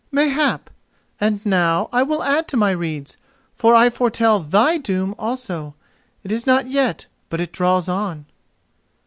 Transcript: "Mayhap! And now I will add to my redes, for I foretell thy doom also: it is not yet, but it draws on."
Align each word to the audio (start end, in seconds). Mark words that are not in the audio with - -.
"Mayhap! 0.11 0.71
And 1.19 1.45
now 1.45 1.87
I 1.93 2.01
will 2.01 2.23
add 2.23 2.47
to 2.47 2.57
my 2.57 2.71
redes, 2.71 3.17
for 3.55 3.75
I 3.75 3.91
foretell 3.91 4.39
thy 4.39 4.79
doom 4.79 5.13
also: 5.19 5.75
it 6.23 6.31
is 6.31 6.47
not 6.47 6.65
yet, 6.65 7.05
but 7.29 7.39
it 7.39 7.51
draws 7.53 7.87
on." 7.87 8.25